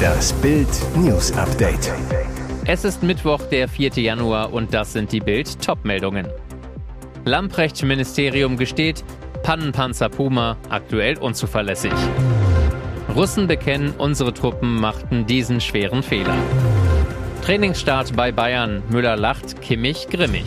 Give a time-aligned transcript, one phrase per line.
[0.00, 1.92] Das Bild News Update.
[2.66, 3.90] Es ist Mittwoch, der 4.
[3.96, 6.26] Januar und das sind die Bild Topmeldungen.
[7.24, 9.04] Lamprecht Ministerium gesteht,
[9.42, 11.92] Pannenpanzer Puma aktuell unzuverlässig.
[13.14, 16.36] Russen bekennen, unsere Truppen machten diesen schweren Fehler.
[17.42, 18.82] Trainingsstart bei Bayern.
[18.90, 20.44] Müller lacht, Kimmich grimmig.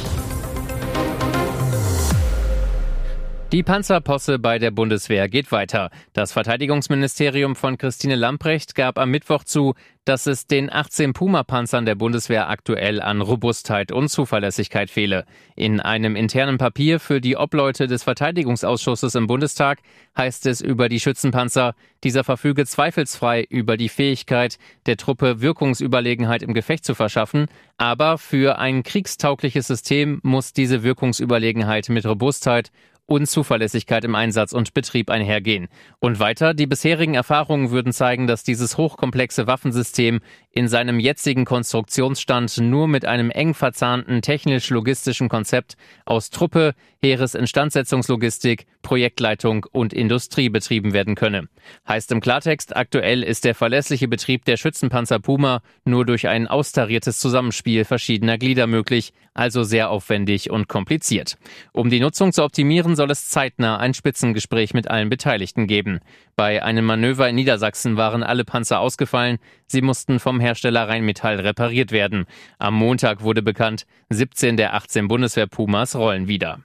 [3.53, 5.91] Die Panzerposse bei der Bundeswehr geht weiter.
[6.13, 11.93] Das Verteidigungsministerium von Christine Lamprecht gab am Mittwoch zu, dass es den 18 Puma-Panzern der
[11.93, 15.25] Bundeswehr aktuell an Robustheit und Zuverlässigkeit fehle.
[15.55, 19.79] In einem internen Papier für die Obleute des Verteidigungsausschusses im Bundestag
[20.17, 24.57] heißt es über die Schützenpanzer, dieser verfüge zweifelsfrei über die Fähigkeit,
[24.87, 27.45] der Truppe Wirkungsüberlegenheit im Gefecht zu verschaffen,
[27.77, 32.71] aber für ein kriegstaugliches System muss diese Wirkungsüberlegenheit mit Robustheit
[33.05, 35.67] und Zuverlässigkeit im Einsatz und Betrieb einhergehen.
[35.99, 40.21] Und weiter, die bisherigen Erfahrungen würden zeigen, dass dieses hochkomplexe Waffensystem
[40.51, 49.65] in seinem jetzigen Konstruktionsstand nur mit einem eng verzahnten technisch-logistischen Konzept aus Truppe, Heeresinstandsetzungslogistik, Projektleitung
[49.71, 51.49] und Industrie betrieben werden könne.
[51.87, 57.19] Heißt im Klartext, aktuell ist der verlässliche Betrieb der Schützenpanzer Puma nur durch ein austariertes
[57.19, 61.37] Zusammenspiel verschiedener Glieder möglich, also sehr aufwendig und kompliziert.
[61.71, 65.99] Um die Nutzung zu optimieren, soll es zeitnah ein Spitzengespräch mit allen Beteiligten geben.
[66.35, 69.37] Bei einem Manöver in Niedersachsen waren alle Panzer ausgefallen.
[69.67, 72.25] Sie mussten vom Hersteller Rheinmetall repariert werden.
[72.59, 76.59] Am Montag wurde bekannt, 17 der 18 Bundeswehr Pumas rollen wieder.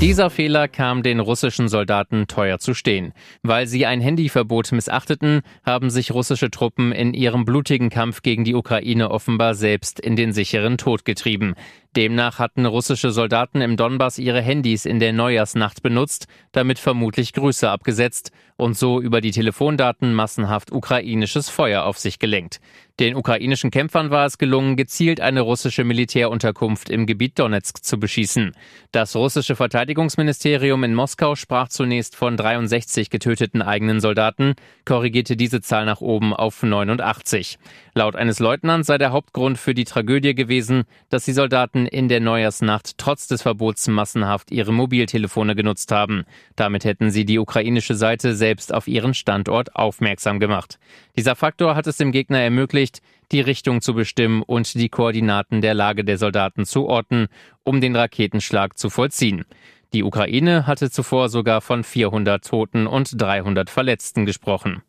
[0.00, 3.14] Dieser Fehler kam den russischen Soldaten teuer zu stehen.
[3.42, 8.54] Weil sie ein Handyverbot missachteten, haben sich russische Truppen in ihrem blutigen Kampf gegen die
[8.54, 11.54] Ukraine offenbar selbst in den sicheren Tod getrieben.
[11.96, 17.70] Demnach hatten russische Soldaten im Donbass ihre Handys in der Neujahrsnacht benutzt, damit vermutlich Grüße
[17.70, 22.60] abgesetzt und so über die Telefondaten massenhaft ukrainisches Feuer auf sich gelenkt.
[22.98, 28.52] Den ukrainischen Kämpfern war es gelungen, gezielt eine russische Militärunterkunft im Gebiet Donetsk zu beschießen.
[28.90, 34.54] Das russische Verteidigungsministerium in Moskau sprach zunächst von 63 getöteten eigenen Soldaten,
[34.86, 37.58] korrigierte diese Zahl nach oben auf 89.
[37.94, 42.20] Laut eines Leutnants sei der Hauptgrund für die Tragödie gewesen, dass die Soldaten in der
[42.20, 46.24] Neujahrsnacht trotz des Verbots massenhaft ihre Mobiltelefone genutzt haben.
[46.54, 50.78] Damit hätten sie die ukrainische Seite selbst auf ihren Standort aufmerksam gemacht.
[51.16, 53.00] Dieser Faktor hat es dem Gegner ermöglicht,
[53.32, 57.28] die Richtung zu bestimmen und die Koordinaten der Lage der Soldaten zu orten,
[57.64, 59.44] um den Raketenschlag zu vollziehen.
[59.92, 64.82] Die Ukraine hatte zuvor sogar von 400 Toten und 300 Verletzten gesprochen.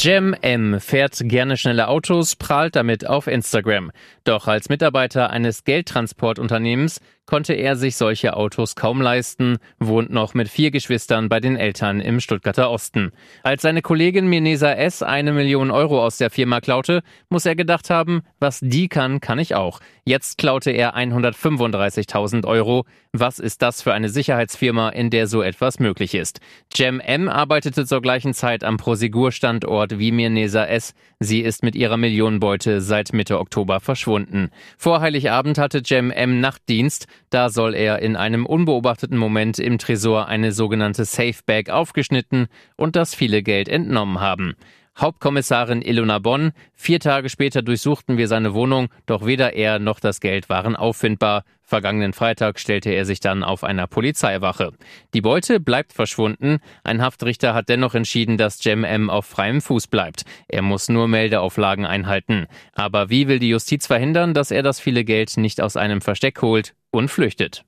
[0.00, 3.90] Jem M fährt gerne schnelle Autos, prahlt damit auf Instagram.
[4.22, 10.48] Doch als Mitarbeiter eines Geldtransportunternehmens konnte er sich solche Autos kaum leisten, wohnt noch mit
[10.48, 13.12] vier Geschwistern bei den Eltern im Stuttgarter Osten.
[13.42, 15.02] Als seine Kollegin Menesa S.
[15.02, 19.38] eine Million Euro aus der Firma klaute, muss er gedacht haben, was die kann, kann
[19.38, 19.80] ich auch.
[20.08, 22.86] Jetzt klaute er 135.000 Euro.
[23.12, 26.40] Was ist das für eine Sicherheitsfirma, in der so etwas möglich ist?
[26.74, 27.28] Jem M.
[27.28, 30.94] arbeitete zur gleichen Zeit am Prosegur-Standort wie Menesa S.
[31.20, 34.48] Sie ist mit ihrer Millionenbeute seit Mitte Oktober verschwunden.
[34.78, 36.40] Vor Heiligabend hatte Jem M.
[36.40, 37.06] Nachtdienst.
[37.30, 42.46] Da soll er in einem unbeobachteten Moment im Tresor eine sogenannte Safe Bag aufgeschnitten
[42.76, 44.54] und das viele Geld entnommen haben.
[44.98, 46.52] Hauptkommissarin Ilona Bonn.
[46.74, 51.44] Vier Tage später durchsuchten wir seine Wohnung, doch weder er noch das Geld waren auffindbar.
[51.62, 54.72] Vergangenen Freitag stellte er sich dann auf einer Polizeiwache.
[55.14, 56.58] Die Beute bleibt verschwunden.
[56.82, 60.22] Ein Haftrichter hat dennoch entschieden, dass Jem M auf freiem Fuß bleibt.
[60.48, 62.46] Er muss nur Meldeauflagen einhalten.
[62.72, 66.42] Aber wie will die Justiz verhindern, dass er das viele Geld nicht aus einem Versteck
[66.42, 67.64] holt und flüchtet?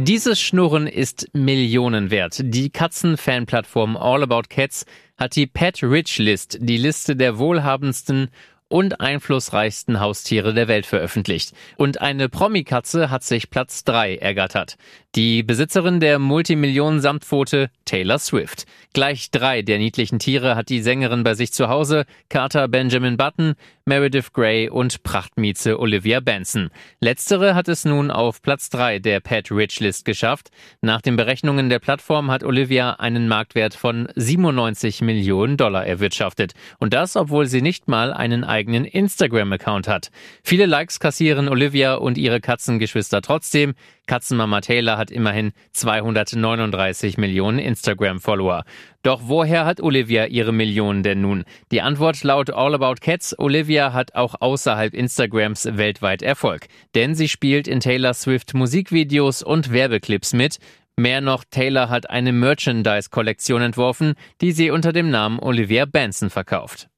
[0.00, 2.40] Dieses Schnurren ist Millionen wert.
[2.40, 4.86] Die Katzen-Fanplattform All About Cats
[5.16, 8.30] hat die Pet Rich List, die Liste der wohlhabendsten
[8.68, 11.52] und einflussreichsten Haustiere der Welt veröffentlicht.
[11.76, 14.76] Und eine Promi-Katze hat sich Platz drei ergattert.
[15.14, 18.66] Die Besitzerin der Multimillionen-Samtpfote Taylor Swift.
[18.92, 23.54] Gleich drei der niedlichen Tiere hat die Sängerin bei sich zu Hause, Carter Benjamin Button,
[23.86, 26.68] Meredith Grey und Prachtmieze Olivia Benson.
[27.00, 30.50] Letztere hat es nun auf Platz drei der Pet Rich List geschafft.
[30.82, 36.52] Nach den Berechnungen der Plattform hat Olivia einen Marktwert von 97 Millionen Dollar erwirtschaftet.
[36.78, 40.10] Und das, obwohl sie nicht mal einen eigenen Instagram-Account hat.
[40.42, 43.74] Viele Likes kassieren Olivia und ihre Katzengeschwister trotzdem.
[44.08, 48.64] Katzenmama Taylor hat immerhin 239 Millionen Instagram-Follower.
[49.04, 51.44] Doch woher hat Olivia ihre Millionen denn nun?
[51.70, 56.66] Die Antwort laut All About Cats, Olivia hat auch außerhalb Instagrams weltweit Erfolg.
[56.96, 60.58] Denn sie spielt in Taylor Swift Musikvideos und Werbeclips mit,
[60.98, 66.88] Mehr noch, Taylor hat eine Merchandise-Kollektion entworfen, die sie unter dem Namen Olivia Benson verkauft.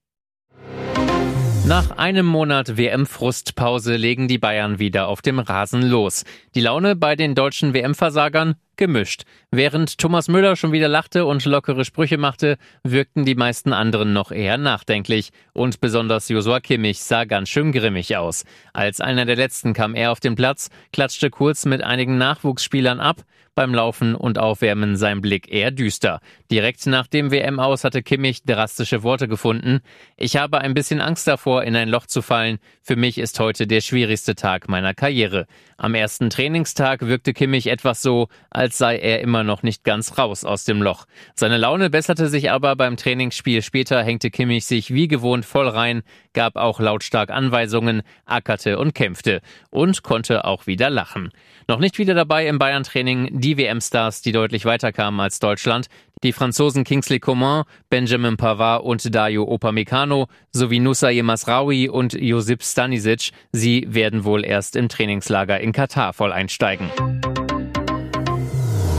[1.71, 6.25] Nach einem Monat WM-Frustpause legen die Bayern wieder auf dem Rasen los.
[6.57, 9.23] Die Laune bei den deutschen WM-Versagern gemischt.
[9.53, 14.33] Während Thomas Müller schon wieder lachte und lockere Sprüche machte, wirkten die meisten anderen noch
[14.33, 15.31] eher nachdenklich.
[15.53, 18.45] Und besonders Josua Kimmich sah ganz schön grimmig aus.
[18.73, 23.23] Als einer der letzten kam er auf den Platz, klatschte kurz mit einigen Nachwuchsspielern ab,
[23.55, 26.21] beim Laufen und Aufwärmen sein Blick eher düster.
[26.51, 29.81] Direkt nach dem WM aus hatte Kimmich drastische Worte gefunden.
[30.17, 32.59] Ich habe ein bisschen Angst davor, in ein Loch zu fallen.
[32.83, 35.47] Für mich ist heute der schwierigste Tag meiner Karriere.
[35.77, 40.45] Am ersten Trainingstag wirkte Kimmich etwas so, als sei er immer noch nicht ganz raus
[40.45, 41.07] aus dem Loch.
[41.35, 43.63] Seine Laune besserte sich aber beim Trainingsspiel.
[43.63, 46.03] Später hängte Kimmich sich wie gewohnt voll rein,
[46.33, 49.41] gab auch lautstark Anweisungen, ackerte und kämpfte
[49.71, 51.31] und konnte auch wieder lachen.
[51.69, 55.87] Noch nicht wieder dabei im Bayern-Training die WM-Stars, die deutlich weiterkamen als Deutschland.
[56.23, 63.31] Die Franzosen Kingsley Coman, Benjamin Pavard und Dario Opamecano sowie Nusayr Masraoui und Josip Stanisic.
[63.53, 66.91] Sie werden wohl erst im Trainingslager in Katar voll einsteigen.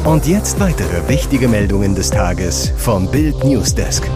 [0.04, 4.10] Und jetzt weitere wichtige Meldungen des Tages vom Bild Newsdesk.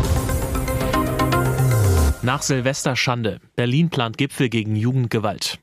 [2.23, 3.39] Nach Silvester Schande.
[3.55, 5.59] Berlin plant Gipfel gegen Jugendgewalt.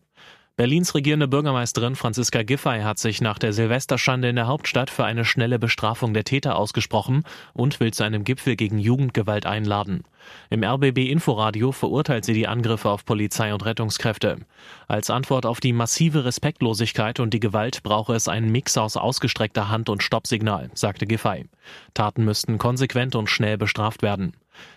[0.55, 5.25] Berlins regierende Bürgermeisterin Franziska Giffey hat sich nach der Silvesterschande in der Hauptstadt für eine
[5.25, 10.05] schnelle Bestrafung der Täter ausgesprochen und will zu einem Gipfel gegen Jugendgewalt einladen.
[10.51, 14.41] Im RBB Inforadio verurteilt sie die Angriffe auf Polizei und Rettungskräfte.
[14.89, 19.71] Als Antwort auf die massive Respektlosigkeit und die Gewalt brauche es einen Mix aus ausgestreckter
[19.71, 21.47] Hand und Stoppsignal, sagte Giffey.
[21.95, 24.35] Taten müssten konsequent und schnell bestraft werden.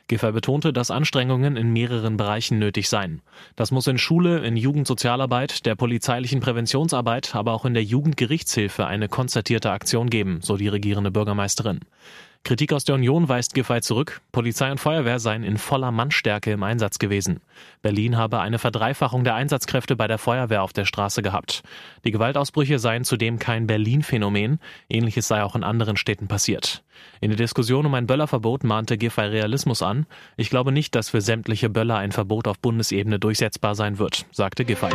[0.07, 3.22] Giffey betonte, dass Anstrengungen in mehreren Bereichen nötig seien.
[3.56, 9.10] Das muss in Schule, in Jugendsozialarbeit, der polizeilichen Präventionsarbeit, aber auch in der Jugendgerichtshilfe eine
[9.10, 11.80] konzertierte Aktion geben, so die regierende Bürgermeisterin.
[12.45, 14.21] Kritik aus der Union weist Giffey zurück.
[14.31, 17.42] Polizei und Feuerwehr seien in voller Mannstärke im Einsatz gewesen.
[17.81, 21.63] Berlin habe eine Verdreifachung der Einsatzkräfte bei der Feuerwehr auf der Straße gehabt.
[22.03, 24.59] Die Gewaltausbrüche seien zudem kein Berlin-Phänomen.
[24.89, 26.83] Ähnliches sei auch in anderen Städten passiert.
[27.19, 30.06] In der Diskussion um ein Böllerverbot mahnte Giffey Realismus an.
[30.38, 34.65] Ich glaube nicht, dass für sämtliche Böller ein Verbot auf Bundesebene durchsetzbar sein wird, sagte
[34.65, 34.91] Giffey.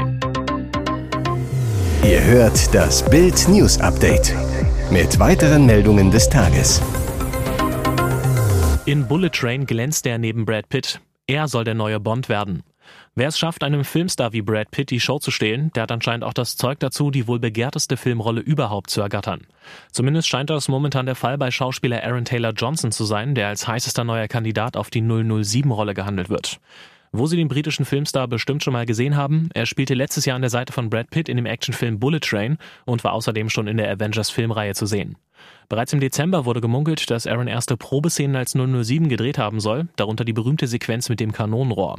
[2.05, 4.37] Ihr hört das Bild News Update
[4.93, 6.81] mit weiteren Meldungen des Tages.
[8.87, 11.01] In Bullet Train glänzt er neben Brad Pitt.
[11.27, 12.63] Er soll der neue Bond werden.
[13.15, 16.25] Wer es schafft, einem Filmstar wie Brad Pitt die Show zu stehlen, der hat anscheinend
[16.25, 19.47] auch das Zeug dazu, die wohl begehrteste Filmrolle überhaupt zu ergattern.
[19.93, 23.69] Zumindest scheint das momentan der Fall bei Schauspieler Aaron Taylor Johnson zu sein, der als
[23.69, 26.59] heißester neuer Kandidat auf die 007-Rolle gehandelt wird.
[27.13, 30.43] Wo Sie den britischen Filmstar bestimmt schon mal gesehen haben, er spielte letztes Jahr an
[30.43, 32.57] der Seite von Brad Pitt in dem Actionfilm Bullet Train
[32.87, 35.17] und war außerdem schon in der Avengers-Filmreihe zu sehen.
[35.69, 40.25] Bereits im Dezember wurde gemunkelt, dass Aaron erste Probeszenen als 007 gedreht haben soll, darunter
[40.25, 41.99] die berühmte Sequenz mit dem Kanonenrohr.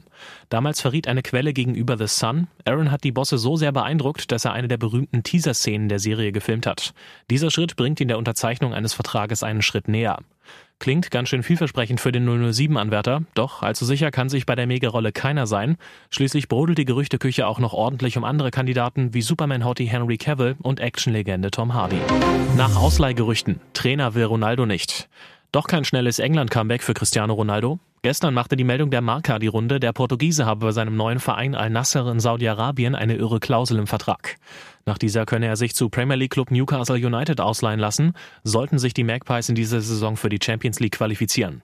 [0.50, 4.46] Damals verriet eine Quelle gegenüber The Sun, Aaron hat die Bosse so sehr beeindruckt, dass
[4.46, 6.94] er eine der berühmten Teaser-Szenen der Serie gefilmt hat.
[7.30, 10.20] Dieser Schritt bringt ihn der Unterzeichnung eines Vertrages einen Schritt näher.
[10.82, 15.12] Klingt ganz schön vielversprechend für den 007-Anwärter, doch allzu sicher kann sich bei der Megarolle
[15.12, 15.78] keiner sein.
[16.10, 20.80] Schließlich brodelt die Gerüchteküche auch noch ordentlich um andere Kandidaten wie Superman-Hottie Henry Cavill und
[20.80, 22.00] Actionlegende Tom Hardy.
[22.58, 23.31] Nach Ausleihgerüchten,
[23.74, 25.10] Trainer will Ronaldo nicht.
[25.52, 27.80] Doch kein schnelles England-Comeback für Cristiano Ronaldo.
[28.04, 31.54] Gestern machte die Meldung der Marca die Runde, der Portugiese habe bei seinem neuen Verein
[31.54, 34.38] Al-Nasser in Saudi-Arabien eine irre Klausel im Vertrag.
[34.86, 38.94] Nach dieser könne er sich zu Premier League Club Newcastle United ausleihen lassen, sollten sich
[38.94, 41.62] die Magpies in dieser Saison für die Champions League qualifizieren.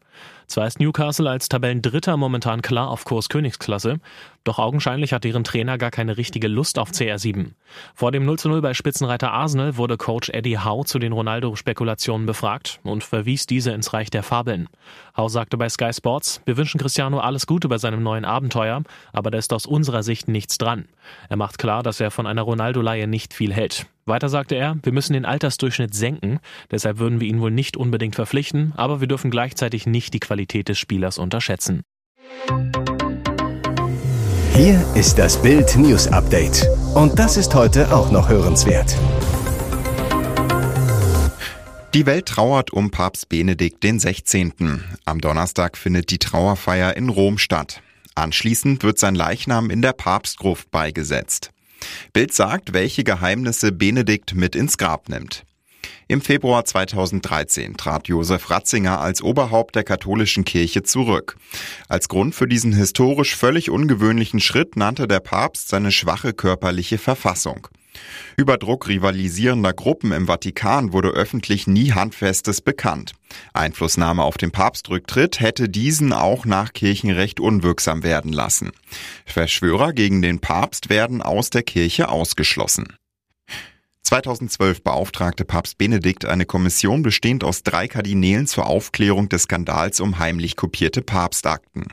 [0.47, 3.99] Zwar ist Newcastle als Tabellendritter momentan klar auf Kurs Königsklasse,
[4.45, 7.51] doch augenscheinlich hat deren Trainer gar keine richtige Lust auf CR7.
[7.93, 12.25] Vor dem 0 zu 0 bei Spitzenreiter Arsenal wurde Coach Eddie Howe zu den Ronaldo-Spekulationen
[12.25, 14.69] befragt und verwies diese ins Reich der Fabeln.
[15.17, 19.31] Howe sagte bei Sky Sports, wir wünschen Cristiano alles Gute bei seinem neuen Abenteuer, aber
[19.31, 20.87] da ist aus unserer Sicht nichts dran.
[21.27, 23.87] Er macht klar, dass er von einer Ronaldo-Leihe nicht viel hält.
[24.07, 26.39] Weiter sagte er, wir müssen den Altersdurchschnitt senken,
[26.71, 30.69] deshalb würden wir ihn wohl nicht unbedingt verpflichten, aber wir dürfen gleichzeitig nicht die Qualität
[30.69, 31.83] des Spielers unterschätzen.
[34.53, 36.67] Hier ist das Bild News Update.
[36.95, 38.97] Und das ist heute auch noch hörenswert.
[41.93, 44.51] Die Welt trauert um Papst Benedikt XVI.
[45.05, 47.81] Am Donnerstag findet die Trauerfeier in Rom statt.
[48.15, 51.51] Anschließend wird sein Leichnam in der Papstgruft beigesetzt.
[52.13, 55.43] Bild sagt, welche Geheimnisse Benedikt mit ins Grab nimmt.
[56.09, 61.35] Im Februar 2013 trat Josef Ratzinger als Oberhaupt der katholischen Kirche zurück.
[61.89, 67.67] Als Grund für diesen historisch völlig ungewöhnlichen Schritt nannte der Papst seine schwache körperliche Verfassung.
[68.37, 73.13] Über Druck rivalisierender Gruppen im Vatikan wurde öffentlich nie Handfestes bekannt.
[73.53, 78.71] Einflussnahme auf den Papstrücktritt hätte diesen auch nach Kirchenrecht unwirksam werden lassen.
[79.25, 82.97] Verschwörer gegen den Papst werden aus der Kirche ausgeschlossen.
[84.07, 90.17] 2012 beauftragte Papst Benedikt eine Kommission bestehend aus drei Kardinälen zur Aufklärung des Skandals um
[90.17, 91.87] heimlich kopierte Papstakten.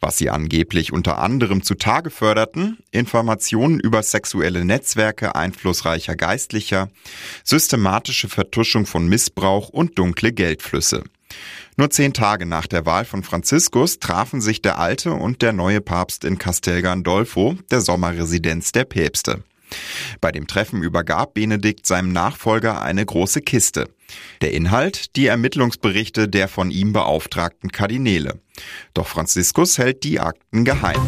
[0.00, 6.88] Was sie angeblich unter anderem zutage förderten, Informationen über sexuelle Netzwerke einflussreicher Geistlicher,
[7.44, 11.04] systematische Vertuschung von Missbrauch und dunkle Geldflüsse.
[11.76, 15.82] Nur zehn Tage nach der Wahl von Franziskus trafen sich der alte und der neue
[15.82, 19.44] Papst in Castel Gandolfo, der Sommerresidenz der Päpste.
[20.20, 23.88] Bei dem Treffen übergab Benedikt seinem Nachfolger eine große Kiste.
[24.40, 28.40] Der Inhalt die Ermittlungsberichte der von ihm beauftragten Kardinäle.
[28.94, 31.00] Doch Franziskus hält die Akten geheim.